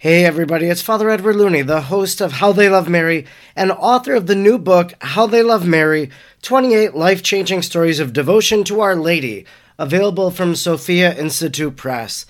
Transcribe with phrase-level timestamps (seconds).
[0.00, 4.14] Hey everybody, it's Father Edward Looney, the host of How They Love Mary and author
[4.14, 6.08] of the new book How They Love Mary
[6.42, 9.44] 28 Life Changing Stories of Devotion to Our Lady,
[9.76, 12.26] available from Sophia Institute Press.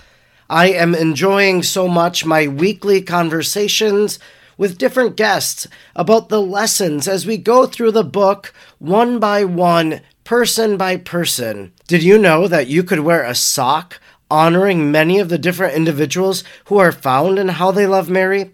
[0.48, 4.18] I am enjoying so much my weekly conversations
[4.56, 10.00] with different guests about the lessons as we go through the book one by one,
[10.24, 11.74] person by person.
[11.86, 14.00] Did you know that you could wear a sock?
[14.30, 18.52] Honoring many of the different individuals who are found in How They Love Mary.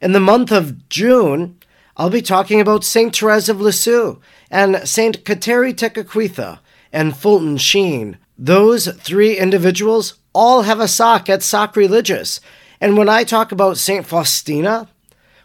[0.00, 1.58] In the month of June,
[1.96, 3.14] I'll be talking about St.
[3.14, 4.18] Therese of Lisieux
[4.50, 5.24] and St.
[5.24, 6.58] Kateri Tekakwitha
[6.92, 8.18] and Fulton Sheen.
[8.38, 12.40] Those three individuals all have a sock at Sock Religious.
[12.80, 14.06] And when I talk about St.
[14.06, 14.88] Faustina,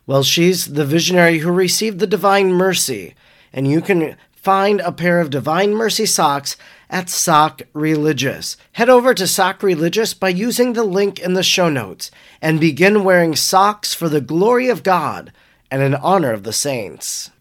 [0.07, 3.13] well, she's the visionary who received the Divine Mercy.
[3.53, 6.55] And you can find a pair of Divine Mercy socks
[6.89, 8.57] at Sock Religious.
[8.73, 13.03] Head over to Sock Religious by using the link in the show notes and begin
[13.03, 15.31] wearing socks for the glory of God
[15.69, 17.31] and in honor of the saints.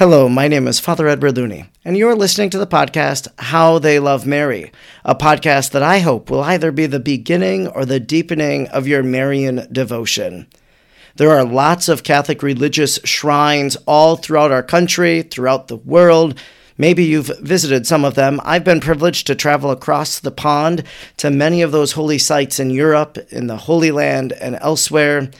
[0.00, 3.98] Hello, my name is Father Edward Looney, and you're listening to the podcast How They
[3.98, 4.72] Love Mary,
[5.04, 9.02] a podcast that I hope will either be the beginning or the deepening of your
[9.02, 10.46] Marian devotion.
[11.16, 16.40] There are lots of Catholic religious shrines all throughout our country, throughout the world.
[16.78, 18.40] Maybe you've visited some of them.
[18.42, 20.82] I've been privileged to travel across the pond
[21.18, 25.30] to many of those holy sites in Europe, in the Holy Land, and elsewhere.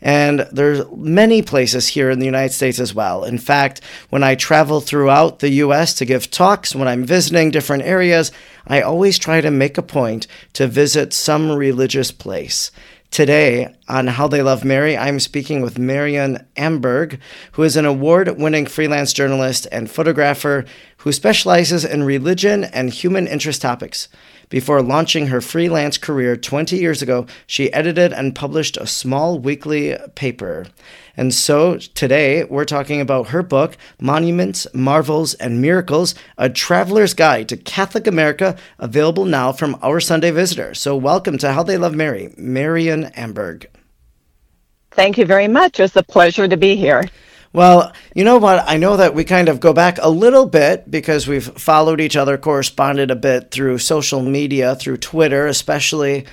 [0.00, 3.24] And there's many places here in the United States as well.
[3.24, 3.80] In fact,
[4.10, 8.32] when I travel throughout the US to give talks, when I'm visiting different areas,
[8.66, 12.70] I always try to make a point to visit some religious place.
[13.16, 17.18] Today, on How They Love Mary, I'm speaking with Marion Amberg,
[17.52, 20.66] who is an award winning freelance journalist and photographer
[20.98, 24.08] who specializes in religion and human interest topics.
[24.50, 29.96] Before launching her freelance career 20 years ago, she edited and published a small weekly
[30.14, 30.66] paper.
[31.16, 37.48] And so today we're talking about her book, Monuments, Marvels, and Miracles A Traveler's Guide
[37.48, 40.74] to Catholic America, available now from Our Sunday Visitor.
[40.74, 43.66] So welcome to How They Love Mary, Marion Amberg.
[44.90, 45.80] Thank you very much.
[45.80, 47.04] It's a pleasure to be here.
[47.54, 48.64] Well, you know what?
[48.66, 52.16] I know that we kind of go back a little bit because we've followed each
[52.16, 56.26] other, corresponded a bit through social media, through Twitter especially.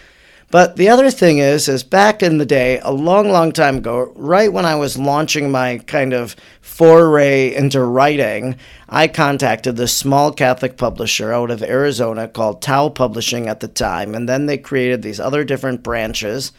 [0.54, 4.14] But the other thing is, is back in the day, a long, long time ago,
[4.16, 10.32] right when I was launching my kind of foray into writing, I contacted this small
[10.32, 14.14] Catholic publisher out of Arizona called Tau Publishing at the time.
[14.14, 16.52] And then they created these other different branches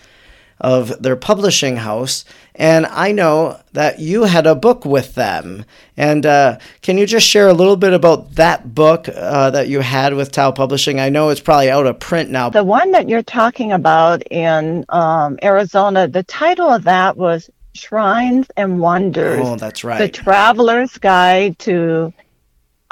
[0.61, 2.25] of their publishing house.
[2.57, 5.65] And I know that you had a book with them.
[5.97, 9.81] And uh, can you just share a little bit about that book uh, that you
[9.81, 11.01] had with Tau Publishing?
[11.01, 12.51] I know it's probably out of print now.
[12.51, 18.47] The one that you're talking about in um, Arizona, the title of that was Shrines
[18.57, 19.41] and Wonders.
[19.45, 19.99] Oh, that's right.
[19.99, 22.13] The Traveler's Guide to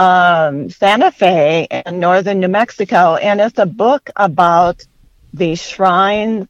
[0.00, 3.14] um, Santa Fe and northern New Mexico.
[3.14, 4.84] And it's a book about
[5.32, 6.46] the shrines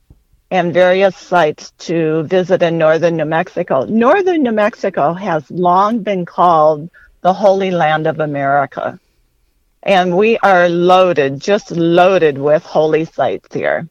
[0.53, 3.87] and various sites to visit in northern New Mexico.
[3.87, 6.91] Northern New Mexico has long been called
[7.23, 9.01] the Holy Land of America.
[9.83, 13.89] And we are loaded, just loaded with holy sites here.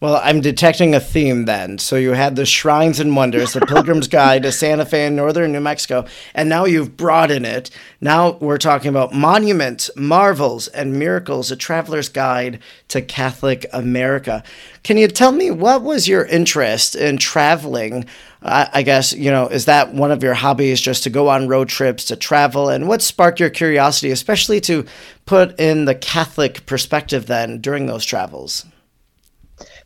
[0.00, 1.78] Well, I'm detecting a theme then.
[1.78, 5.50] So you had the Shrines and Wonders, the Pilgrim's Guide to Santa Fe in northern
[5.50, 7.70] New Mexico, and now you've broadened it.
[8.00, 14.44] Now we're talking about monuments, marvels, and miracles, a traveler's guide to Catholic America.
[14.84, 18.04] Can you tell me what was your interest in traveling?
[18.40, 21.68] I guess, you know, is that one of your hobbies just to go on road
[21.68, 22.68] trips, to travel?
[22.68, 24.86] And what sparked your curiosity, especially to
[25.26, 28.64] put in the Catholic perspective then during those travels?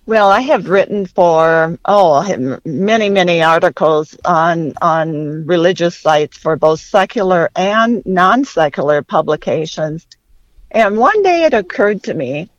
[0.04, 6.80] Well, I have written for oh many many articles on on religious sites for both
[6.80, 10.08] secular and non secular publications,
[10.72, 12.50] and one day it occurred to me,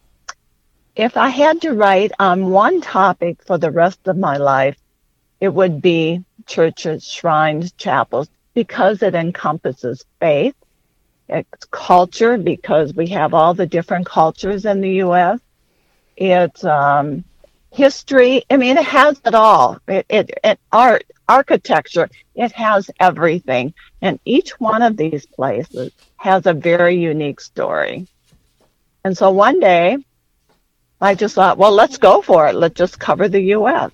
[0.95, 4.77] if I had to write on one topic for the rest of my life,
[5.41, 10.55] it would be churches, shrines, chapels, because it encompasses faith,
[11.27, 15.41] it's culture because we have all the different cultures in the U.S.
[16.15, 17.25] It's um,
[17.73, 18.43] history.
[18.49, 19.79] I mean, it has it all.
[19.87, 22.09] It, it, it art, architecture.
[22.35, 28.07] It has everything, and each one of these places has a very unique story.
[29.03, 29.97] And so one day,
[31.01, 32.55] I just thought, well, let's go for it.
[32.55, 33.91] Let's just cover the U.S.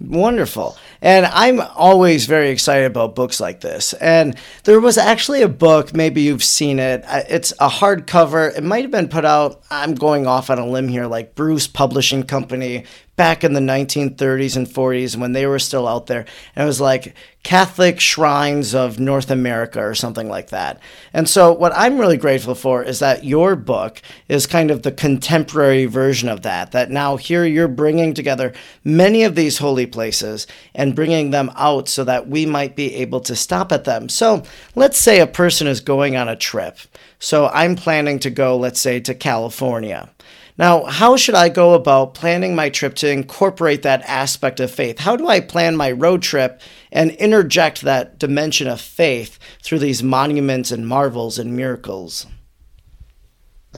[0.00, 0.76] Wonderful.
[1.02, 3.94] And I'm always very excited about books like this.
[3.94, 7.04] And there was actually a book, maybe you've seen it.
[7.08, 8.56] It's a hardcover.
[8.56, 11.66] It might have been put out, I'm going off on a limb here, like Bruce
[11.66, 12.84] Publishing Company
[13.18, 16.24] back in the 1930s and 40s when they were still out there.
[16.56, 20.80] And it was like Catholic Shrines of North America or something like that.
[21.12, 24.92] And so, what I'm really grateful for is that your book is kind of the
[24.92, 26.72] contemporary version of that.
[26.72, 28.52] That now here you're bringing together
[28.84, 33.20] many of these holy places and bringing them out so that we might be able
[33.20, 34.08] to stop at them.
[34.08, 34.42] So,
[34.74, 36.78] let's say a person is going on a trip.
[37.18, 40.10] So, I'm planning to go, let's say, to California.
[40.58, 44.98] Now, how should I go about planning my trip to incorporate that aspect of faith?
[44.98, 46.60] How do I plan my road trip
[46.90, 52.26] and interject that dimension of faith through these monuments and marvels and miracles?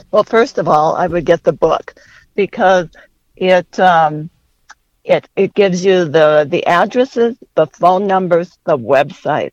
[0.09, 1.93] Well, first of all, I would get the book
[2.33, 2.89] because
[3.35, 4.31] it um,
[5.03, 9.51] it it gives you the the addresses, the phone numbers, the website.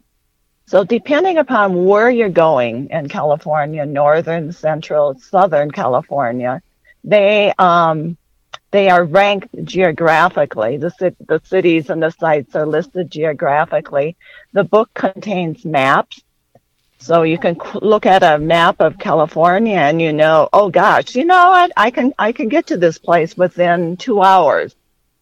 [0.64, 6.62] So depending upon where you're going in California, northern, central, southern California,
[7.08, 8.16] they um,
[8.70, 10.76] they are ranked geographically.
[10.76, 14.16] The, the cities and the sites are listed geographically.
[14.52, 16.22] The book contains maps.
[16.98, 21.24] So you can look at a map of California and you know, oh gosh, you
[21.24, 21.72] know what?
[21.76, 24.74] I can I can get to this place within two hours.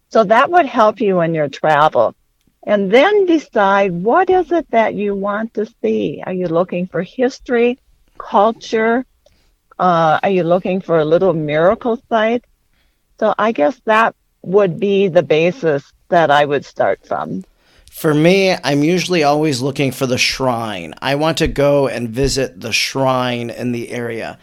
[0.09, 2.15] So that would help you in your travel.
[2.63, 6.21] And then decide what is it that you want to see.
[6.25, 7.79] Are you looking for history,
[8.17, 9.05] culture,
[9.79, 12.45] uh, are you looking for a little miracle site?
[13.19, 17.43] So I guess that would be the basis that I would start from.
[17.91, 20.93] For me, I'm usually always looking for the shrine.
[21.01, 24.37] I want to go and visit the shrine in the area.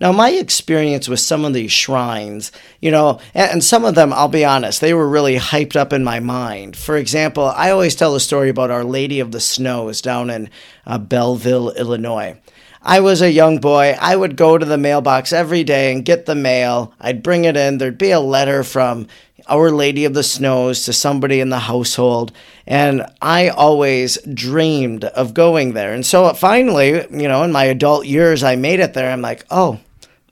[0.00, 4.28] Now, my experience with some of these shrines, you know, and, some of them, I'll
[4.28, 6.74] be honest, they were really hyped up in my mind.
[6.74, 10.48] For example, I always tell a story about Our Lady of the Snows down in
[10.86, 12.40] uh, Belleville, Illinois.
[12.82, 13.94] I was a young boy.
[14.00, 16.94] I would go to the mailbox every day and get the mail.
[16.98, 17.76] I'd bring it in.
[17.76, 19.06] There'd be a letter from
[19.48, 22.32] Our Lady of the Snows to somebody in the household.
[22.66, 25.92] And I always dreamed of going there.
[25.92, 29.10] And so finally, you know, in my adult years, I made it there.
[29.10, 29.80] I'm like, oh,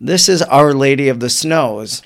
[0.01, 2.03] this is Our Lady of the Snows.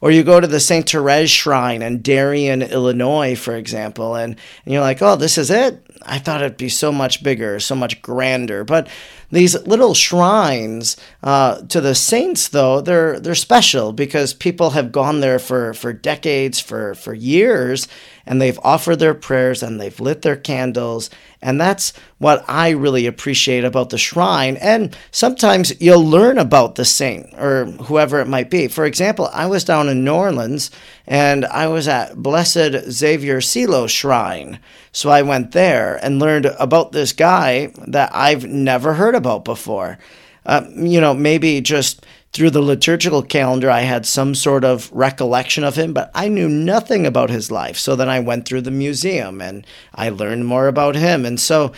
[0.00, 0.88] Or you go to the St.
[0.88, 5.86] Therese Shrine in Darien, Illinois, for example, and, and you're like, oh, this is it?
[6.06, 8.64] I thought it'd be so much bigger, so much grander.
[8.64, 8.88] But
[9.30, 15.20] these little shrines uh, to the saints, though, they're they're special because people have gone
[15.20, 17.88] there for, for decades, for, for years,
[18.26, 21.10] and they've offered their prayers and they've lit their candles.
[21.40, 24.56] And that's what I really appreciate about the shrine.
[24.58, 28.68] And sometimes you'll learn about the saint or whoever it might be.
[28.68, 30.70] For example, I was down in New Orleans
[31.06, 34.60] and I was at Blessed Xavier Seelos Shrine.
[34.92, 39.98] So I went there and learned about this guy that I've never heard about before.
[40.44, 45.64] Uh, you know, maybe just through the liturgical calendar, I had some sort of recollection
[45.64, 47.76] of him, but I knew nothing about his life.
[47.76, 51.26] So then I went through the museum and I learned more about him.
[51.26, 51.72] And so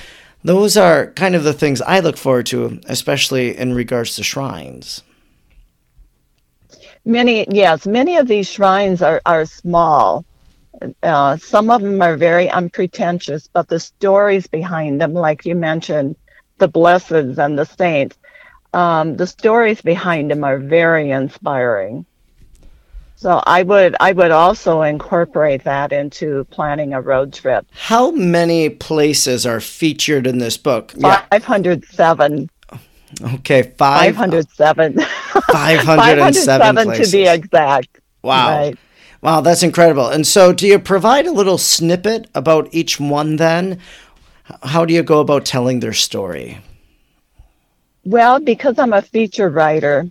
[0.45, 5.03] those are kind of the things I look forward to, especially in regards to shrines.
[7.05, 10.25] Many, yes, many of these shrines are, are small.
[11.03, 16.17] Uh, some of them are very unpretentious, but the stories behind them, like you mentioned,
[16.59, 18.17] the blesseds and the saints,
[18.75, 22.05] um, the stories behind them are very inspiring.
[23.17, 27.67] So I would I would also incorporate that into planning a road trip.
[27.73, 30.93] How many places are featured in this book?
[31.01, 32.51] Five hundred seven.
[33.23, 34.99] Okay, five hundred seven.
[35.51, 38.01] Five hundred seven to be exact.
[38.23, 38.49] Wow.
[38.49, 38.79] Right.
[39.23, 40.09] Wow, that's incredible.
[40.09, 43.81] And so, do you provide a little snippet about each one then?
[44.63, 46.59] How do you go about telling their story?
[48.07, 50.07] Well, because I'm a feature writer,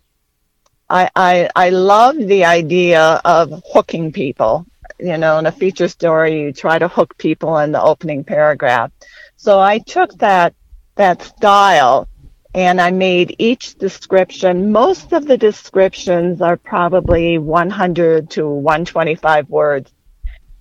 [0.90, 4.66] I, I, I love the idea of hooking people.
[5.00, 8.92] You know, in a feature story, you try to hook people in the opening paragraph.
[9.36, 10.56] So I took that
[10.96, 12.08] that style
[12.56, 14.72] and I made each description.
[14.72, 19.92] Most of the descriptions are probably 100 to 125 words.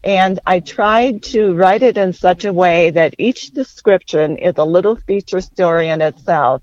[0.04, 4.64] And I tried to write it in such a way that each description is a
[4.64, 6.62] little feature story in itself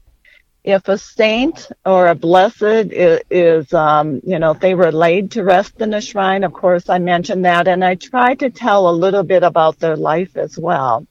[0.70, 5.32] if a saint or a blessed is, is um, you know, if they were laid
[5.32, 7.68] to rest in a shrine, of course, I mentioned that.
[7.68, 11.06] And I tried to tell a little bit about their life as well,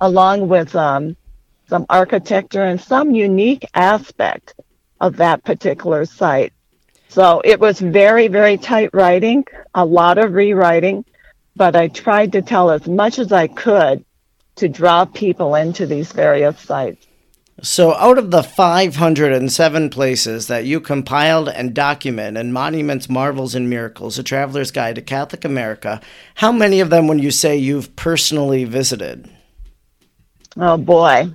[0.00, 1.16] along with um,
[1.68, 4.54] some architecture and some unique aspect
[5.00, 6.52] of that particular site.
[7.08, 11.04] So it was very, very tight writing, a lot of rewriting,
[11.54, 14.04] but I tried to tell as much as I could
[14.56, 17.06] to draw people into these various sites.
[17.62, 23.70] So, out of the 507 places that you compiled and document in Monuments, Marvels, and
[23.70, 26.00] Miracles, A Traveler's Guide to Catholic America,
[26.34, 29.30] how many of them would you say you've personally visited?
[30.56, 31.32] Oh, boy.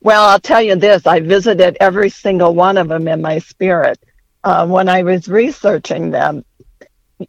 [0.00, 4.00] Well, I'll tell you this I visited every single one of them in my spirit.
[4.42, 6.44] Uh, when I was researching them,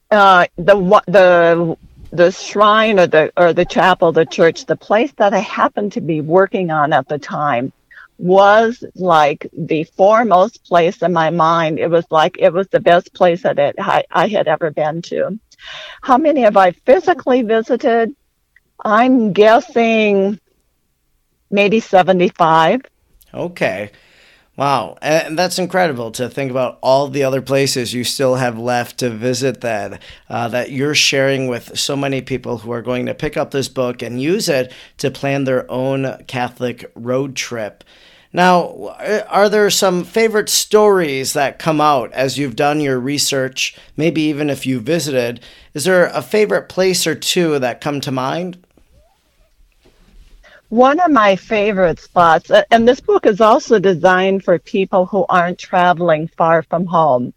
[0.09, 0.75] uh, the
[1.07, 1.77] the
[2.11, 6.01] the shrine or the or the chapel, the church, the place that I happened to
[6.01, 7.71] be working on at the time
[8.17, 11.79] was like the foremost place in my mind.
[11.79, 15.01] It was like it was the best place that it, I, I had ever been
[15.03, 15.39] to.
[16.01, 18.15] How many have I physically visited?
[18.83, 20.39] I'm guessing
[21.49, 22.81] maybe 75.
[23.33, 23.91] Okay.
[24.61, 24.99] Wow.
[25.01, 29.09] And that's incredible to think about all the other places you still have left to
[29.09, 29.99] visit that,
[30.29, 33.67] uh, that you're sharing with so many people who are going to pick up this
[33.67, 37.83] book and use it to plan their own Catholic road trip.
[38.33, 38.95] Now,
[39.27, 44.47] are there some favorite stories that come out as you've done your research, maybe even
[44.51, 45.39] if you visited?
[45.73, 48.63] Is there a favorite place or two that come to mind?
[50.71, 55.59] One of my favorite spots, and this book is also designed for people who aren't
[55.59, 57.33] traveling far from home.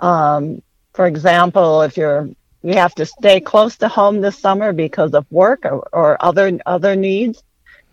[0.00, 2.28] Um, for example, if you're
[2.64, 6.58] you have to stay close to home this summer because of work or, or other
[6.66, 7.40] other needs,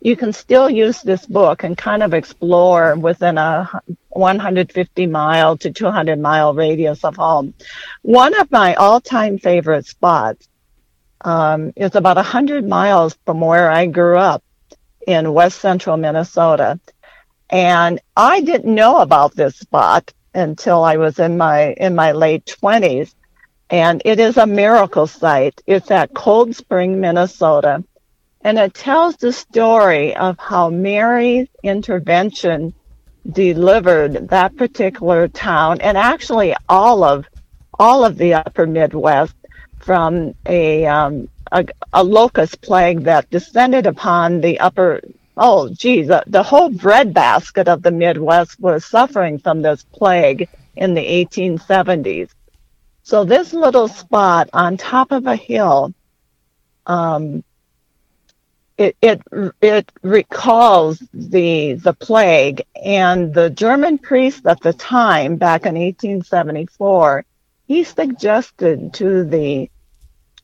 [0.01, 3.69] you can still use this book and kind of explore within a
[4.09, 7.53] 150 mile to 200 mile radius of home.
[8.01, 10.47] One of my all time favorite spots
[11.21, 14.43] um, is about 100 miles from where I grew up
[15.07, 16.79] in west central Minnesota.
[17.50, 22.45] And I didn't know about this spot until I was in my in my late
[22.45, 23.13] 20s.
[23.69, 25.62] And it is a miracle site.
[25.65, 27.83] It's at Cold Spring, Minnesota
[28.43, 32.74] and it tells the story of how Mary's intervention
[33.31, 37.25] delivered that particular town and actually all of
[37.79, 39.33] all of the upper Midwest
[39.79, 45.01] from a um, a, a, locust plague that descended upon the upper
[45.38, 50.95] oh geez the, the whole breadbasket of the Midwest was suffering from this plague in
[50.95, 52.29] the 1870s.
[53.03, 55.93] So this little spot on top of a hill
[56.88, 57.43] um,
[58.77, 59.22] it it
[59.62, 67.25] it recalls the the plague and the German priest at the time back in 1874
[67.67, 69.69] he suggested to the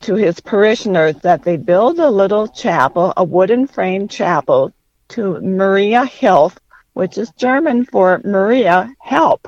[0.01, 4.73] to his parishioners that they build a little chapel a wooden frame chapel
[5.09, 6.57] to Maria Hilf
[6.93, 9.47] which is German for Maria help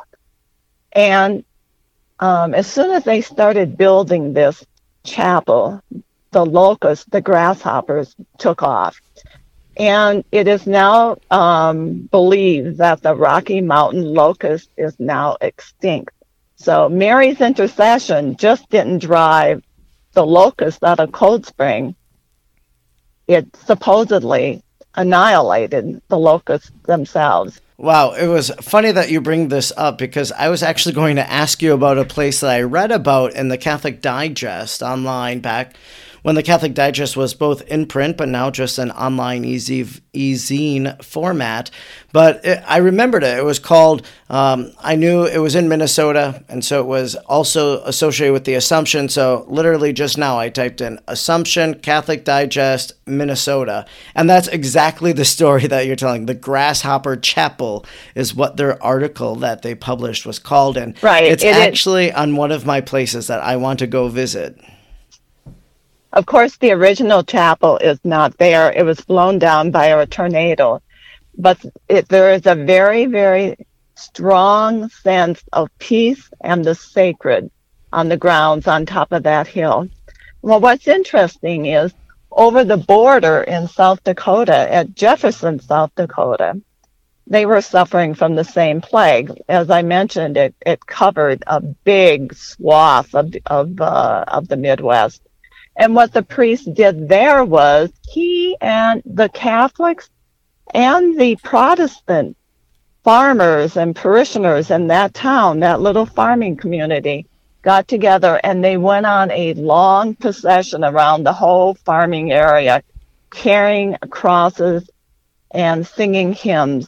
[0.94, 1.44] and
[2.20, 4.64] um, as soon as they started building this
[5.04, 5.82] chapel
[6.32, 9.00] the locusts, the grasshoppers, took off.
[9.78, 16.14] And it is now um, believed that the Rocky Mountain locust is now extinct.
[16.56, 19.64] So Mary's intercession just didn't drive
[20.14, 21.96] the locust out of Cold Spring.
[23.28, 24.64] It supposedly
[24.96, 27.62] annihilated the locusts themselves.
[27.78, 31.32] Wow, it was funny that you bring this up because I was actually going to
[31.32, 35.76] ask you about a place that I read about in the Catholic Digest online back
[36.22, 41.02] when the Catholic Digest was both in print but now just an online easy e-zine
[41.04, 41.72] format.
[42.12, 43.38] But it, I remembered it.
[43.38, 44.06] It was called.
[44.30, 48.56] Um, I knew it was in Minnesota, and so it was also associated with the
[48.56, 49.08] Assumption.
[49.08, 53.86] So literally just now, I typed in Assumption Catholic Digest Minnesota,
[54.16, 56.26] and that's exactly the story that you're telling.
[56.26, 57.86] The Grasshopper Chapel
[58.16, 61.24] is what their article that they published was called, and right.
[61.24, 62.16] it's it actually is.
[62.16, 64.60] on one of my places that I want to go visit.
[66.14, 68.72] Of course, the original chapel is not there.
[68.72, 70.82] It was blown down by a tornado.
[71.38, 73.56] But it, there is a very, very
[73.96, 77.50] strong sense of peace and the sacred
[77.94, 79.88] on the grounds on top of that hill.
[80.42, 81.94] Well, what's interesting is
[82.32, 86.60] over the border in South Dakota, at Jefferson, South Dakota,
[87.28, 89.32] they were suffering from the same plague.
[89.48, 95.22] As I mentioned, it, it covered a big swath of, of, uh, of the Midwest.
[95.82, 100.12] And what the priest did there was he and the Catholics
[100.76, 102.38] and the Protestant
[103.04, 107.26] farmers and parishioners in that town, that little farming community,
[107.64, 112.84] got together and they went on a long procession around the whole farming area,
[113.32, 114.88] carrying crosses
[115.50, 116.88] and singing hymns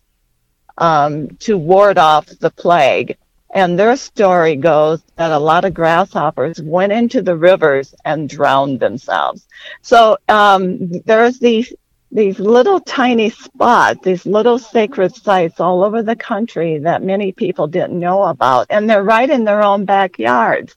[0.77, 3.17] um, to ward off the plague.
[3.53, 8.79] And their story goes that a lot of grasshoppers went into the rivers and drowned
[8.79, 9.48] themselves.
[9.83, 11.72] So um, there's these
[12.12, 17.67] these little tiny spots, these little sacred sites all over the country that many people
[17.67, 20.75] didn't know about, and they're right in their own backyards.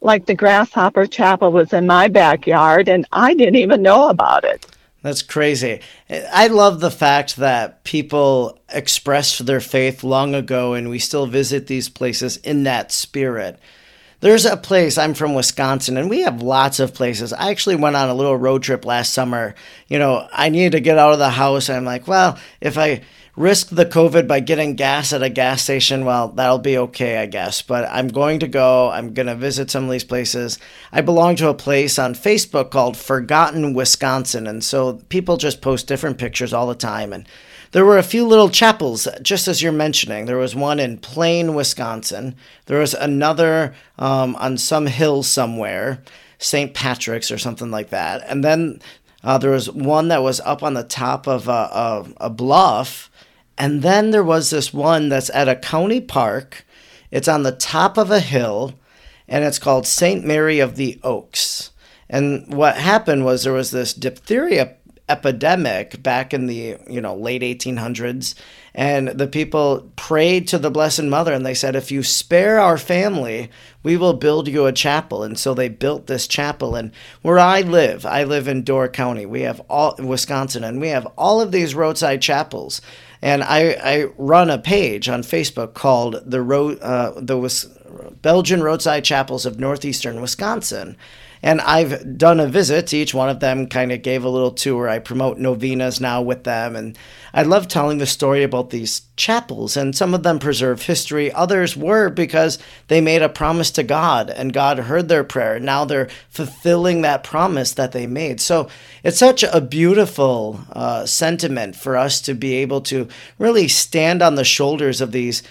[0.00, 4.66] Like the Grasshopper Chapel was in my backyard, and I didn't even know about it.
[5.02, 5.80] That's crazy.
[6.10, 11.66] I love the fact that people expressed their faith long ago and we still visit
[11.66, 13.58] these places in that spirit.
[14.20, 17.32] There's a place, I'm from Wisconsin, and we have lots of places.
[17.32, 19.54] I actually went on a little road trip last summer.
[19.88, 21.70] You know, I needed to get out of the house.
[21.70, 23.00] and I'm like, well, if I
[23.36, 27.26] risk the COVID by getting gas at a gas station, well, that'll be okay, I
[27.26, 27.62] guess.
[27.62, 28.90] But I'm going to go.
[28.90, 30.58] I'm going to visit some of these places.
[30.92, 34.46] I belong to a place on Facebook called Forgotten Wisconsin.
[34.46, 37.12] And so people just post different pictures all the time.
[37.12, 37.26] And
[37.72, 40.26] there were a few little chapels, just as you're mentioning.
[40.26, 42.34] There was one in Plain, Wisconsin.
[42.66, 46.02] There was another um, on some hill somewhere,
[46.38, 46.74] St.
[46.74, 48.22] Patrick's or something like that.
[48.26, 48.80] And then
[49.22, 53.09] uh, there was one that was up on the top of a, a, a bluff
[53.60, 56.64] and then there was this one that's at a county park.
[57.10, 58.72] It's on the top of a hill,
[59.28, 60.24] and it's called St.
[60.24, 61.70] Mary of the Oaks.
[62.08, 64.76] And what happened was there was this diphtheria
[65.10, 68.36] epidemic back in the you know late 1800s
[68.72, 72.78] and the people prayed to the blessed mother and they said if you spare our
[72.78, 73.50] family
[73.82, 77.60] we will build you a chapel and so they built this chapel and where i
[77.60, 81.50] live i live in door county we have all wisconsin and we have all of
[81.50, 82.80] these roadside chapels
[83.22, 87.66] and I, I run a page on Facebook called the road uh, the Wis-
[88.22, 90.96] Belgian roadside chapels of northeastern Wisconsin.
[91.42, 94.50] And I've done a visit to each one of them, kind of gave a little
[94.50, 94.88] tour.
[94.88, 96.76] I promote novenas now with them.
[96.76, 96.98] And
[97.32, 99.76] I love telling the story about these chapels.
[99.76, 104.28] And some of them preserve history, others were because they made a promise to God
[104.28, 105.58] and God heard their prayer.
[105.58, 108.40] Now they're fulfilling that promise that they made.
[108.40, 108.68] So
[109.02, 114.34] it's such a beautiful uh, sentiment for us to be able to really stand on
[114.34, 115.42] the shoulders of these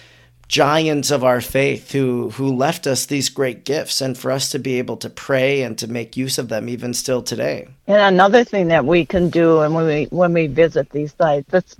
[0.50, 4.58] giants of our faith who who left us these great gifts and for us to
[4.58, 7.68] be able to pray and to make use of them even still today.
[7.86, 11.76] And another thing that we can do and when we when we visit these sites,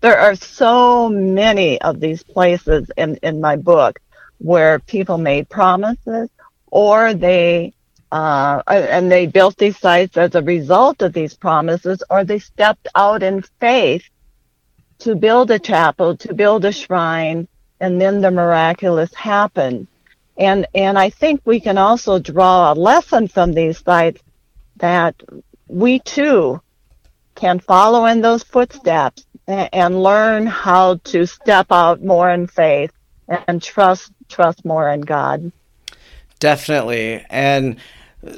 [0.00, 4.00] there are so many of these places in, in my book
[4.38, 6.30] where people made promises
[6.70, 7.74] or they
[8.10, 12.86] uh, and they built these sites as a result of these promises, or they stepped
[12.94, 14.04] out in faith
[15.00, 17.48] to build a chapel, to build a shrine,
[17.84, 19.86] and then the miraculous happened.
[20.36, 24.20] And and I think we can also draw a lesson from these sites
[24.76, 25.14] that
[25.68, 26.60] we too
[27.34, 32.90] can follow in those footsteps and, learn how to step out more in faith
[33.46, 35.52] and trust trust more in God.
[36.40, 37.24] Definitely.
[37.28, 37.76] And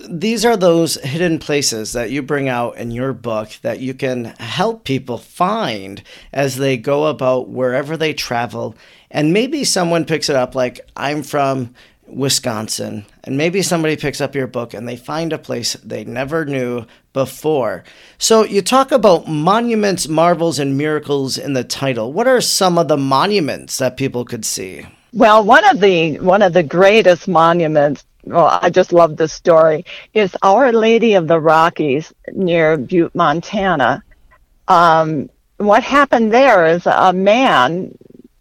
[0.08, 4.26] these are those hidden places that you bring out in your book that you can
[4.38, 8.74] help people find as they go about wherever they travel.
[9.10, 11.74] And maybe someone picks it up, like I'm from
[12.08, 16.44] Wisconsin, and maybe somebody picks up your book and they find a place they never
[16.44, 17.84] knew before.
[18.18, 22.12] So you talk about monuments, marvels, and miracles in the title.
[22.12, 24.86] What are some of the monuments that people could see?
[25.12, 29.84] Well, one of the one of the greatest monuments well, I just love this story,
[30.12, 34.02] is Our Lady of the Rockies near Butte, Montana.
[34.66, 37.96] Um, what happened there is a man,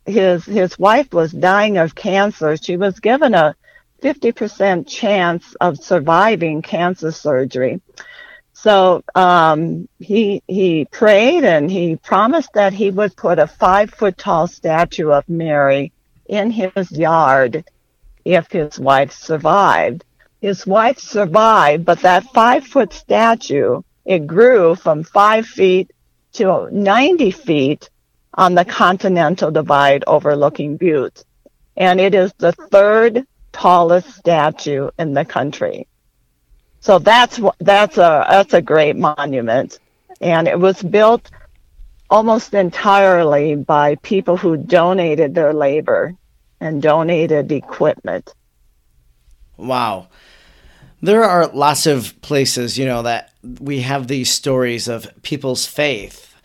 [0.05, 2.57] his, his wife was dying of cancer.
[2.57, 3.55] She was given a
[4.01, 7.79] 50% chance of surviving cancer surgery.
[8.53, 14.17] So um, he he prayed and he promised that he would put a five foot
[14.17, 15.91] tall statue of Mary
[16.25, 17.63] in his yard
[18.25, 20.03] if his wife survived.
[20.41, 25.91] His wife survived, but that five foot statue, it grew from five feet
[26.33, 27.89] to 90 feet
[28.33, 31.23] on the Continental Divide overlooking Butte.
[31.77, 35.87] And it is the third tallest statue in the country.
[36.81, 39.79] So that's that's a that's a great monument,
[40.21, 41.31] and it was built
[42.11, 46.13] almost entirely by people who donated their labor
[46.65, 48.33] and donated equipment.
[49.57, 50.07] Wow.
[51.01, 56.35] There are lots of places, you know, that we have these stories of people's faith,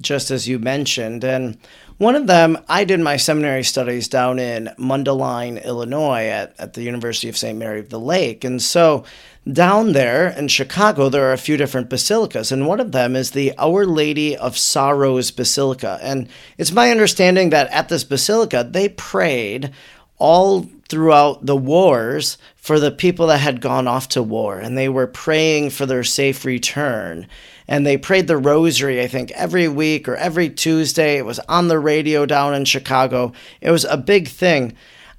[0.00, 1.22] just as you mentioned.
[1.22, 1.58] And
[1.98, 6.82] One of them, I did my seminary studies down in Mundelein, Illinois, at, at the
[6.82, 7.56] University of St.
[7.56, 8.44] Mary of the Lake.
[8.44, 9.04] And so
[9.50, 13.30] down there in Chicago, there are a few different basilicas, and one of them is
[13.30, 15.98] the Our Lady of Sorrows Basilica.
[16.02, 16.28] And
[16.58, 19.72] it's my understanding that at this basilica, they prayed
[20.18, 24.88] all throughout the wars for the people that had gone off to war, and they
[24.88, 27.26] were praying for their safe return
[27.68, 31.16] and they prayed the rosary, I think, every week or every Tuesday.
[31.16, 33.32] It was on the radio down in Chicago.
[33.60, 34.74] It was a big thing.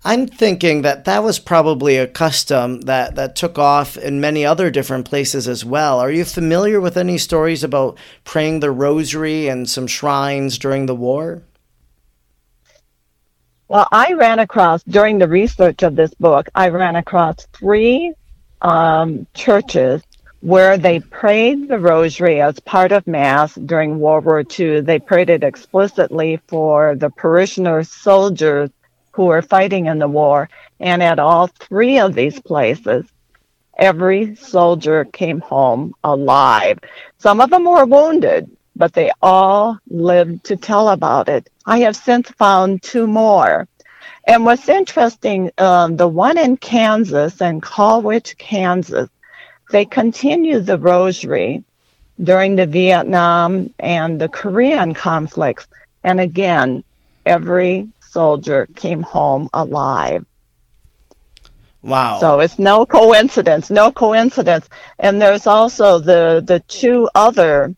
[0.05, 4.69] I'm thinking that that was probably a custom that, that took off in many other
[4.69, 5.99] different places as well.
[5.99, 10.95] Are you familiar with any stories about praying the rosary and some shrines during the
[10.95, 11.41] war?
[13.67, 18.13] Well, I ran across, during the research of this book, I ran across three
[18.61, 20.01] um, churches
[20.41, 24.81] where they prayed the rosary as part of Mass during World War II.
[24.81, 28.69] They prayed it explicitly for the parishioner soldiers
[29.11, 30.49] who were fighting in the war.
[30.79, 33.05] And at all three of these places,
[33.77, 36.79] every soldier came home alive.
[37.17, 41.49] Some of them were wounded, but they all lived to tell about it.
[41.65, 43.67] I have since found two more.
[44.23, 49.09] And what's interesting, um, the one in Kansas, in Colwich, Kansas,
[49.69, 51.63] they continued the rosary
[52.21, 55.67] during the Vietnam and the Korean conflicts.
[56.03, 56.83] And again,
[57.25, 60.25] every soldier came home alive.
[61.83, 62.19] Wow.
[62.19, 64.67] So it's no coincidence, no coincidence.
[64.99, 67.75] And there's also the the two other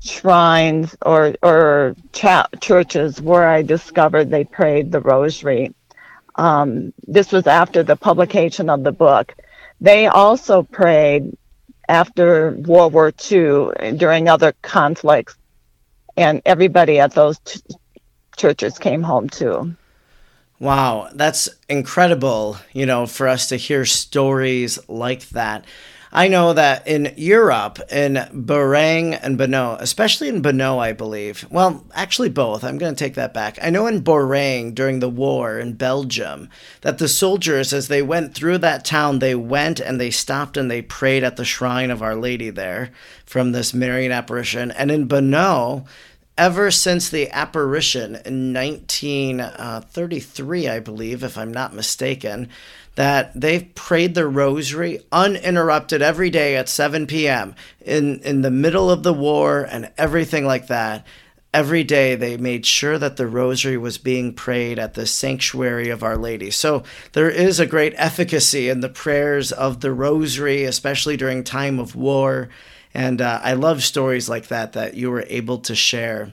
[0.00, 5.74] shrines or or cha- churches where I discovered they prayed the rosary.
[6.34, 9.34] Um, this was after the publication of the book.
[9.82, 11.36] They also prayed
[11.88, 15.34] after World War II during other conflicts,
[16.16, 17.60] and everybody at those t-
[18.36, 19.74] churches came home too.
[20.60, 25.64] Wow, that's incredible, you know, for us to hear stories like that.
[26.14, 31.86] I know that in Europe, in Beauraing and Banneux, especially in Banneux, I believe, well,
[31.94, 33.58] actually both, I'm going to take that back.
[33.62, 36.50] I know in Beauraing during the war in Belgium
[36.82, 40.70] that the soldiers, as they went through that town, they went and they stopped and
[40.70, 42.90] they prayed at the shrine of Our Lady there
[43.24, 44.70] from this Marian apparition.
[44.70, 45.86] And in Banneux,
[46.36, 52.50] ever since the apparition in 1933, uh, I believe, if I'm not mistaken,
[52.94, 57.54] that they've prayed the rosary uninterrupted every day at 7 p.m.
[57.80, 61.06] in in the middle of the war and everything like that.
[61.54, 66.02] Every day they made sure that the rosary was being prayed at the sanctuary of
[66.02, 66.50] Our Lady.
[66.50, 71.78] So there is a great efficacy in the prayers of the rosary, especially during time
[71.78, 72.48] of war.
[72.94, 76.32] And uh, I love stories like that that you were able to share.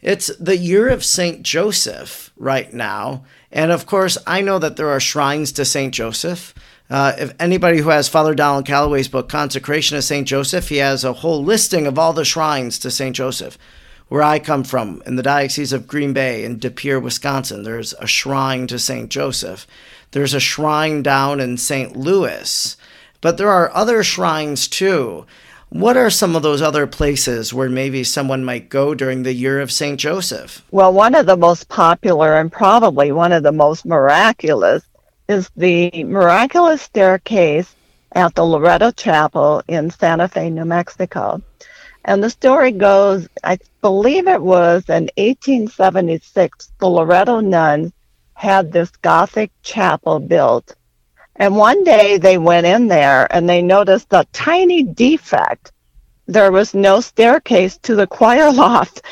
[0.00, 1.42] It's the year of St.
[1.42, 3.24] Joseph right now.
[3.50, 5.92] And of course, I know that there are shrines to St.
[5.92, 6.54] Joseph.
[6.88, 10.26] Uh, if anybody who has Father Donald Calloway's book, Consecration of St.
[10.26, 13.14] Joseph, he has a whole listing of all the shrines to St.
[13.14, 13.58] Joseph.
[14.08, 17.92] Where I come from, in the Diocese of Green Bay in De Pere, Wisconsin, there's
[17.94, 19.10] a shrine to St.
[19.10, 19.66] Joseph.
[20.12, 21.94] There's a shrine down in St.
[21.94, 22.76] Louis.
[23.20, 25.26] But there are other shrines too.
[25.70, 29.60] What are some of those other places where maybe someone might go during the year
[29.60, 30.00] of St.
[30.00, 30.64] Joseph?
[30.70, 34.82] Well, one of the most popular and probably one of the most miraculous
[35.28, 37.74] is the miraculous staircase
[38.12, 41.42] at the Loretto Chapel in Santa Fe, New Mexico.
[42.06, 47.92] And the story goes, I believe it was in 1876, the Loretto nuns
[48.32, 50.74] had this Gothic chapel built
[51.38, 55.72] and one day they went in there and they noticed a tiny defect.
[56.26, 59.02] There was no staircase to the choir loft.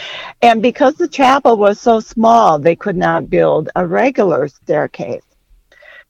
[0.43, 5.23] And because the chapel was so small, they could not build a regular staircase.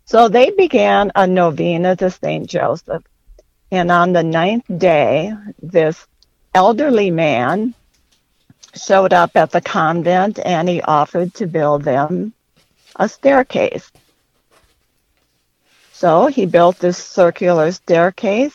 [0.06, 2.48] So they began a novena to St.
[2.48, 3.04] Joseph.
[3.70, 6.06] And on the ninth day, this
[6.54, 7.74] elderly man
[8.74, 12.32] showed up at the convent and he offered to build them
[12.96, 13.90] a staircase.
[15.98, 18.54] So he built this circular staircase,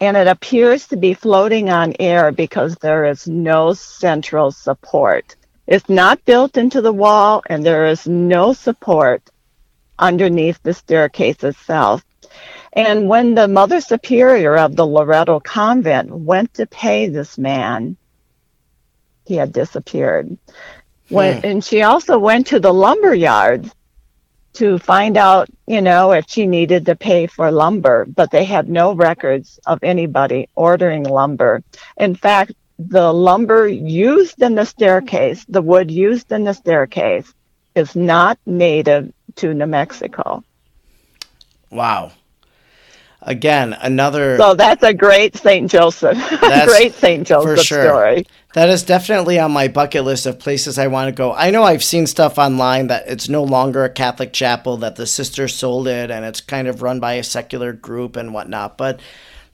[0.00, 5.36] and it appears to be floating on air because there is no central support.
[5.68, 9.22] It's not built into the wall, and there is no support
[10.00, 12.04] underneath the staircase itself.
[12.72, 17.96] And when the Mother Superior of the Loretto Convent went to pay this man,
[19.26, 20.36] he had disappeared.
[21.08, 21.46] When, hmm.
[21.46, 23.70] And she also went to the lumber yards
[24.54, 28.68] to find out, you know, if she needed to pay for lumber, but they had
[28.68, 31.62] no records of anybody ordering lumber.
[31.96, 37.32] In fact, the lumber used in the staircase, the wood used in the staircase,
[37.74, 40.42] is not native to New Mexico.
[41.70, 42.12] Wow.
[43.22, 44.38] Again, another.
[44.38, 45.70] So that's a great St.
[45.70, 46.18] Joseph,
[46.66, 47.26] great St.
[47.26, 47.84] Joseph sure.
[47.84, 48.26] story.
[48.54, 51.32] That is definitely on my bucket list of places I want to go.
[51.32, 55.06] I know I've seen stuff online that it's no longer a Catholic chapel, that the
[55.06, 58.76] sisters sold it, and it's kind of run by a secular group and whatnot.
[58.76, 59.00] But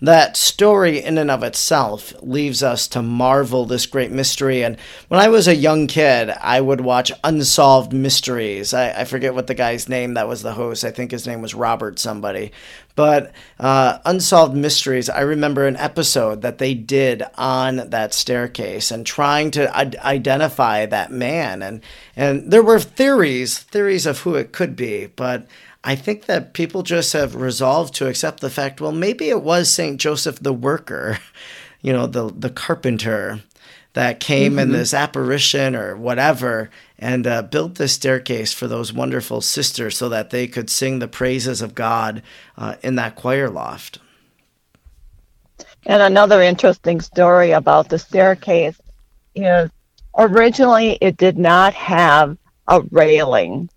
[0.00, 4.62] that story in and of itself leaves us to marvel this great mystery.
[4.62, 4.76] And
[5.08, 8.74] when I was a young kid, I would watch Unsolved Mysteries.
[8.74, 10.84] I, I forget what the guy's name that was the host.
[10.84, 12.52] I think his name was Robert somebody.
[12.96, 19.06] But uh, Unsolved Mysteries, I remember an episode that they did on that staircase and
[19.06, 21.62] trying to identify that man.
[21.62, 21.82] And,
[22.16, 25.46] and there were theories, theories of who it could be, but
[25.84, 29.70] I think that people just have resolved to accept the fact, well, maybe it was
[29.70, 30.00] St.
[30.00, 31.18] Joseph the worker,
[31.82, 33.40] you know, the, the carpenter
[33.92, 34.58] that came mm-hmm.
[34.60, 40.08] in this apparition or whatever and uh, built this staircase for those wonderful sisters so
[40.08, 42.22] that they could sing the praises of God
[42.56, 43.98] uh, in that choir loft.
[45.86, 48.80] And another interesting story about the staircase
[49.34, 49.70] is
[50.16, 52.36] originally it did not have
[52.68, 53.68] a railing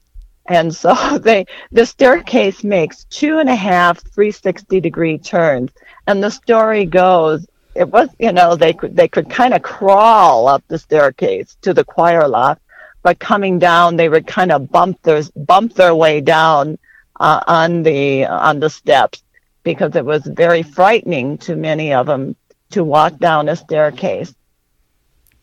[0.50, 5.72] and so they the staircase makes two and a half 360 degree turns.
[6.08, 10.48] And the story goes, it was you know they could they could kind of crawl
[10.48, 12.62] up the staircase to the choir loft,
[13.04, 16.78] but coming down they would kind of bump their bump their way down
[17.20, 19.24] uh, on the on the steps
[19.64, 22.36] because it was very frightening to many of them
[22.72, 24.34] to walk down a staircase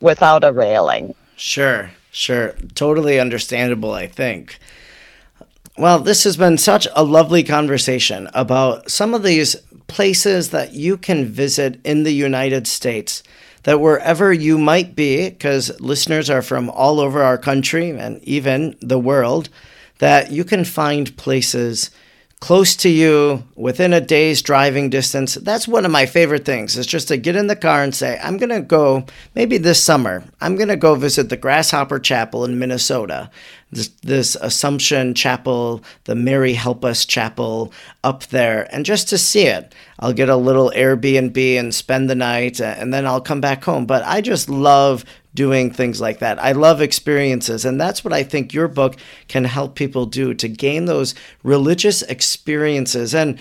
[0.01, 1.14] without a railing.
[1.37, 2.55] Sure, sure.
[2.75, 4.59] Totally understandable, I think.
[5.79, 10.97] Well, this has been such a lovely conversation about some of these places that you
[10.97, 13.23] can visit in the United States.
[13.66, 18.76] That wherever you might be, because listeners are from all over our country and even
[18.81, 19.48] the world,
[19.98, 21.90] that you can find places
[22.40, 25.35] close to you within a day's driving distance.
[25.35, 28.18] That's one of my favorite things is just to get in the car and say,
[28.22, 30.22] I'm going to go maybe this summer.
[30.40, 33.31] I'm going to go visit the Grasshopper Chapel in Minnesota.
[33.72, 37.72] This, this Assumption Chapel, the Mary Help Us Chapel
[38.05, 39.75] up there, and just to see it.
[39.99, 43.87] I'll get a little Airbnb and spend the night, and then I'll come back home.
[43.87, 45.05] But I just love
[45.37, 46.42] doing things like that.
[46.42, 48.96] I love experiences, and that's what I think your book
[49.29, 53.14] can help people do to gain those religious experiences.
[53.14, 53.38] And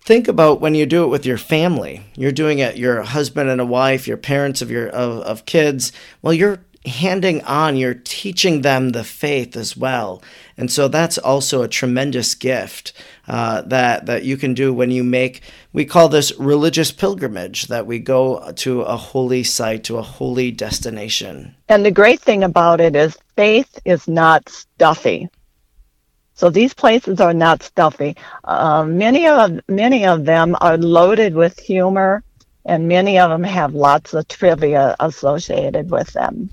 [0.00, 2.02] think about when you do it with your family.
[2.16, 5.92] You're doing it your husband and a wife, your parents of your of, of kids.
[6.22, 10.22] Well, you're handing on, you're teaching them the faith as well.
[10.56, 12.92] And so that's also a tremendous gift
[13.26, 15.42] uh, that, that you can do when you make,
[15.72, 20.50] we call this religious pilgrimage, that we go to a holy site, to a holy
[20.50, 21.54] destination.
[21.68, 25.28] And the great thing about it is faith is not stuffy.
[26.34, 28.16] So these places are not stuffy.
[28.42, 32.24] Uh, many of many of them are loaded with humor,
[32.66, 36.50] and many of them have lots of trivia associated with them.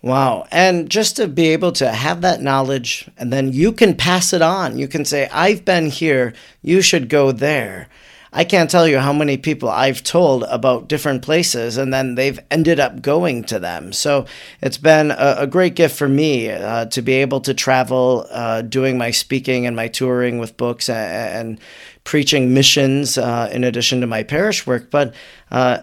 [0.00, 0.46] Wow.
[0.52, 4.42] And just to be able to have that knowledge and then you can pass it
[4.42, 4.78] on.
[4.78, 7.88] You can say, I've been here, you should go there.
[8.32, 12.38] I can't tell you how many people I've told about different places and then they've
[12.50, 13.92] ended up going to them.
[13.92, 14.26] So
[14.60, 18.62] it's been a, a great gift for me uh, to be able to travel, uh,
[18.62, 21.60] doing my speaking and my touring with books and, and
[22.04, 24.90] preaching missions uh, in addition to my parish work.
[24.90, 25.14] But
[25.50, 25.78] uh,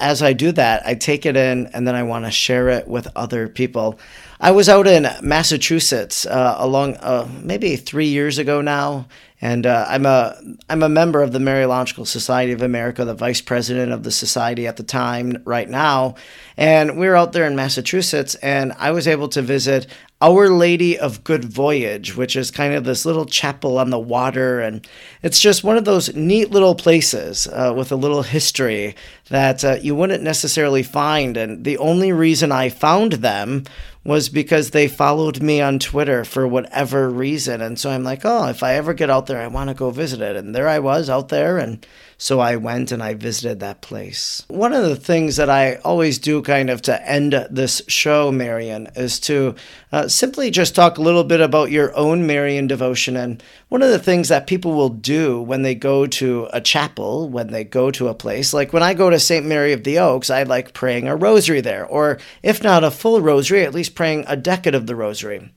[0.00, 2.88] as I do that, I take it in and then I want to share it
[2.88, 3.98] with other people.
[4.40, 9.06] I was out in Massachusetts uh, along uh, maybe three years ago now,
[9.42, 10.36] and uh, I'm a
[10.68, 14.66] I'm a member of the Mariological Society of America, the vice president of the society
[14.66, 16.16] at the time, right now.
[16.56, 19.86] And we were out there in Massachusetts, and I was able to visit
[20.22, 24.60] our Lady of Good Voyage, which is kind of this little chapel on the water.
[24.60, 24.86] And
[25.22, 28.94] it's just one of those neat little places uh, with a little history
[29.30, 31.38] that uh, you wouldn't necessarily find.
[31.38, 33.64] And the only reason I found them
[34.04, 37.60] was because they followed me on Twitter for whatever reason.
[37.60, 39.90] And so I'm like, oh, if I ever get out there, I want to go
[39.90, 40.36] visit it.
[40.36, 41.56] And there I was out there.
[41.56, 41.86] And
[42.18, 44.44] so I went and I visited that place.
[44.48, 48.88] One of the things that I always do kind of to end this show, Marion,
[48.94, 49.54] is to
[49.92, 53.16] uh, simply just talk a little bit about your own Marian devotion.
[53.16, 57.28] And one of the things that people will do when they go to a chapel,
[57.28, 59.46] when they go to a place, like when I go to St.
[59.46, 63.20] Mary of the Oaks, I like praying a rosary there, or if not a full
[63.22, 65.50] rosary, at least praying a decade of the rosary.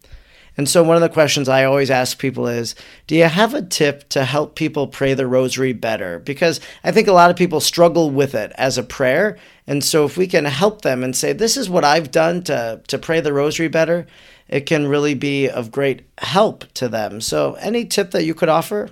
[0.56, 2.76] And so, one of the questions I always ask people is
[3.08, 6.20] Do you have a tip to help people pray the rosary better?
[6.20, 10.06] Because I think a lot of people struggle with it as a prayer, And so
[10.06, 13.22] if we can help them and say, this is what I've done to, to pray
[13.22, 14.06] the rosary better,
[14.48, 17.22] it can really be of great help to them.
[17.22, 18.90] So any tip that you could offer?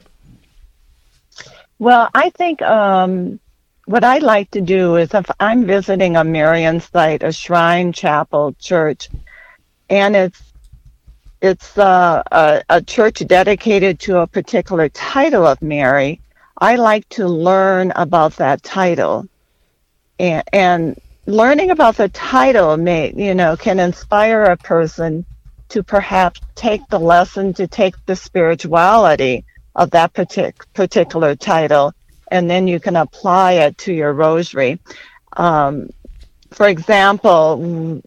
[1.77, 3.39] Well, I think um,
[3.85, 8.55] what I like to do is if I'm visiting a Marian site, a shrine, chapel,
[8.59, 9.09] church,
[9.89, 10.50] and it's
[11.41, 16.21] it's uh, a, a church dedicated to a particular title of Mary,
[16.57, 19.27] I like to learn about that title.
[20.19, 25.25] And, and learning about the title may, you know, can inspire a person
[25.69, 29.43] to perhaps take the lesson, to take the spirituality
[29.75, 31.93] of that partic- particular title,
[32.29, 34.79] and then you can apply it to your rosary.
[35.37, 35.89] Um,
[36.51, 38.01] for example,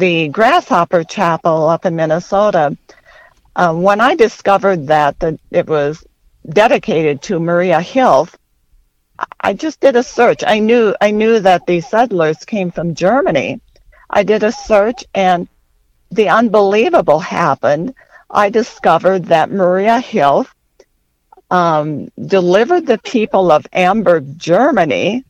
[0.00, 2.76] the Grasshopper Chapel up in Minnesota,
[3.54, 5.16] uh, when I discovered that,
[5.50, 6.04] it was
[6.48, 8.34] dedicated to Maria Hilf,
[9.38, 10.42] I just did a search.
[10.46, 13.60] I knew I knew that the settlers came from Germany.
[14.08, 15.46] I did a search and
[16.10, 17.94] the unbelievable happened.
[18.30, 20.46] I discovered that Maria Hilf
[21.50, 25.24] um, delivered the people of Amberg, Germany,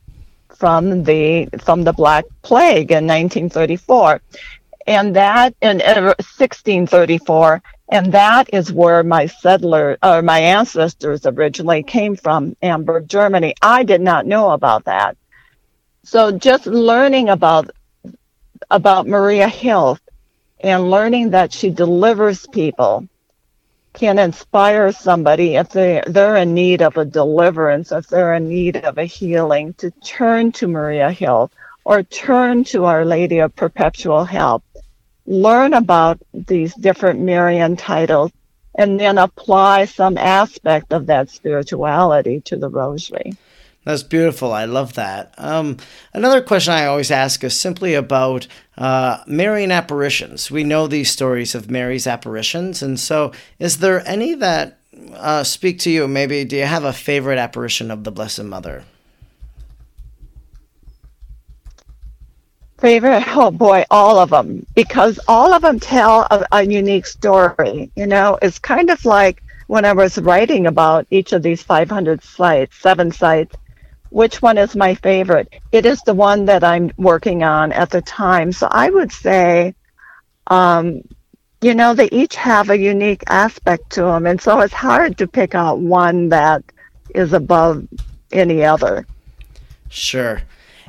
[0.61, 4.21] from the from the Black Plague in 1934,
[4.91, 12.17] and that in 1634, and that is where my settler or my ancestors originally came
[12.17, 13.55] from, Amberg, Germany.
[13.61, 15.15] I did not know about that.
[16.03, 17.71] So just learning about
[18.69, 19.99] about Maria Hilf
[20.59, 23.07] and learning that she delivers people
[23.93, 28.75] can inspire somebody if they, they're in need of a deliverance, if they're in need
[28.77, 31.49] of a healing, to turn to Maria Hilf
[31.83, 34.63] or turn to Our Lady of Perpetual Help.
[35.31, 38.33] Learn about these different Marian titles
[38.75, 43.31] and then apply some aspect of that spirituality to the rosary.
[43.85, 44.51] That's beautiful.
[44.51, 45.33] I love that.
[45.37, 45.77] Um,
[46.13, 48.45] another question I always ask is simply about
[48.77, 50.51] uh, Marian apparitions.
[50.51, 54.79] We know these stories of Mary's apparitions, and so is there any that
[55.13, 56.09] uh, speak to you?
[56.09, 58.83] Maybe do you have a favorite apparition of the Blessed Mother?
[62.81, 63.23] Favorite?
[63.27, 67.91] Oh boy, all of them, because all of them tell a, a unique story.
[67.95, 72.21] You know, it's kind of like when I was writing about each of these 500
[72.23, 73.55] sites, seven sites
[74.11, 75.61] which one is my favorite?
[75.71, 78.51] It is the one that I'm working on at the time.
[78.51, 79.73] So I would say,
[80.47, 81.01] um,
[81.61, 84.27] you know, they each have a unique aspect to them.
[84.27, 86.63] And so it's hard to pick out one that
[87.15, 87.87] is above
[88.33, 89.07] any other.
[89.89, 90.41] Sure.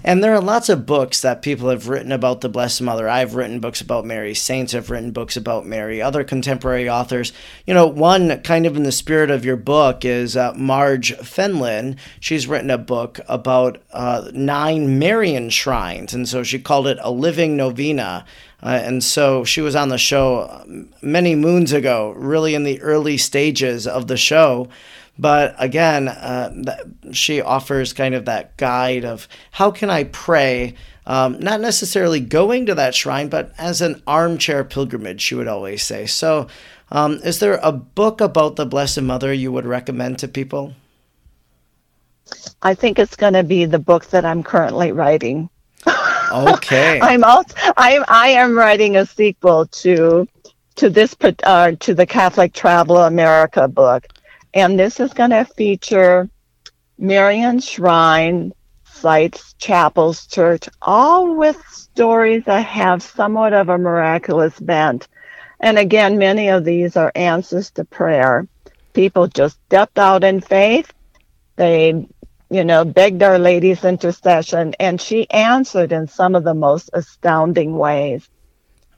[0.05, 3.09] And there are lots of books that people have written about the Blessed Mother.
[3.09, 4.35] I've written books about Mary.
[4.35, 6.03] Saints have written books about Mary.
[6.03, 7.33] Other contemporary authors.
[7.67, 11.97] You know, one kind of in the spirit of your book is uh, Marge Fenlon.
[12.19, 16.13] She's written a book about uh, nine Marian shrines.
[16.13, 18.25] And so she called it A Living Novena.
[18.61, 20.65] Uh, and so she was on the show
[21.01, 24.69] many moons ago, really in the early stages of the show.
[25.19, 26.65] But again, uh,
[27.13, 30.75] she offers kind of that guide of how can I pray,
[31.07, 35.83] um, not necessarily going to that shrine, but as an armchair pilgrimage, she would always
[35.83, 36.07] say.
[36.07, 36.49] So,
[36.91, 40.75] um, is there a book about the Blessed Mother you would recommend to people?
[42.63, 45.51] I think it's going to be the book that I'm currently writing.
[46.33, 47.01] Okay.
[47.03, 50.27] I'm also I I am writing a sequel to
[50.77, 54.07] to this uh, to the Catholic Travel America book,
[54.55, 56.29] and this is going to feature
[56.99, 58.53] Marian Shrine
[58.85, 65.09] sites, chapels, church, all with stories that have somewhat of a miraculous bent.
[65.61, 68.47] And again, many of these are answers to prayer.
[68.93, 70.93] People just stepped out in faith.
[71.57, 72.07] They,
[72.51, 77.77] you know, begged Our Lady's intercession, and she answered in some of the most astounding
[77.77, 78.29] ways.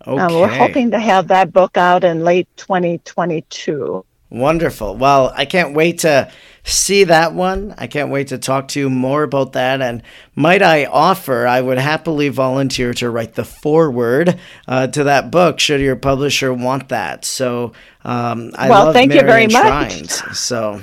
[0.07, 0.21] Okay.
[0.21, 4.05] Uh, we're hoping to have that book out in late 2022.
[4.35, 4.97] Wonderful.
[4.97, 6.29] Well, I can't wait to
[6.65, 7.73] see that one.
[7.79, 9.81] I can't wait to talk to you more about that.
[9.81, 10.03] And
[10.35, 15.61] might I offer, I would happily volunteer to write the foreword uh, to that book
[15.61, 17.25] should your publisher want that.
[17.25, 20.35] So um, I well, love thank Marian you very Shrines, much.
[20.35, 20.81] So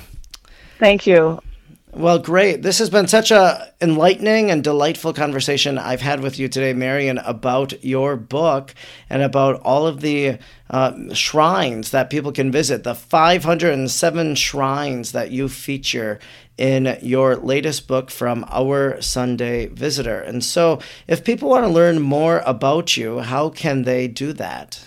[0.80, 1.42] thank you.
[1.94, 2.62] Well, great.
[2.62, 7.18] This has been such a enlightening and delightful conversation I've had with you today, Marion,
[7.18, 8.74] about your book
[9.10, 10.38] and about all of the
[10.70, 16.18] uh, shrines that people can visit, the 507 shrines that you feature
[16.58, 20.22] in your latest book from Our Sunday Visitor.
[20.22, 24.82] And so, if people want to learn more about you, how can they do that?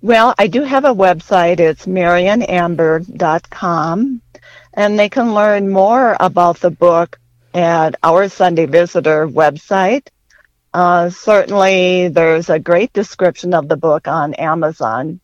[0.00, 1.60] Well, I do have a website.
[1.60, 4.22] It's marionamberg.com
[4.74, 7.18] and they can learn more about the book
[7.54, 10.08] at our Sunday Visitor website.
[10.74, 15.20] Uh, certainly, there's a great description of the book on Amazon.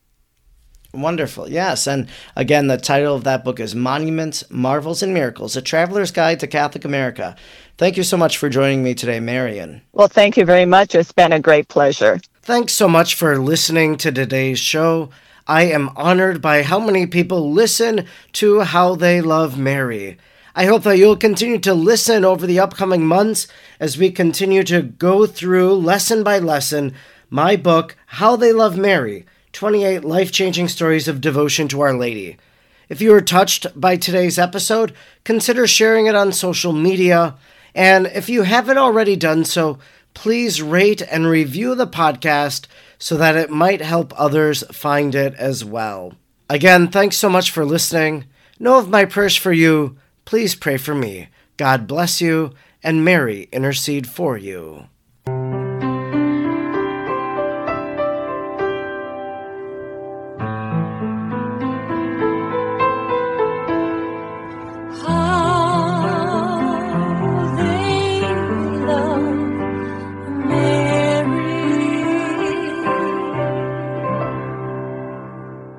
[0.94, 1.50] Wonderful.
[1.50, 1.86] Yes.
[1.86, 6.40] And again, the title of that book is Monuments, Marvels, and Miracles A Traveler's Guide
[6.40, 7.36] to Catholic America.
[7.76, 9.82] Thank you so much for joining me today, Marion.
[9.92, 10.94] Well, thank you very much.
[10.94, 12.20] It's been a great pleasure.
[12.42, 15.10] Thanks so much for listening to today's show.
[15.48, 20.18] I am honored by how many people listen to How They Love Mary.
[20.54, 23.48] I hope that you'll continue to listen over the upcoming months
[23.80, 26.92] as we continue to go through lesson by lesson
[27.30, 32.36] my book, How They Love Mary 28 Life Changing Stories of Devotion to Our Lady.
[32.90, 34.92] If you were touched by today's episode,
[35.24, 37.36] consider sharing it on social media.
[37.74, 39.78] And if you haven't already done so,
[40.12, 42.66] please rate and review the podcast
[42.98, 46.14] so that it might help others find it as well.
[46.50, 48.24] Again, thanks so much for listening.
[48.58, 49.96] Know of my prayers for you
[50.28, 51.26] please pray for me.
[51.56, 54.88] God bless you, and Mary intercede for you.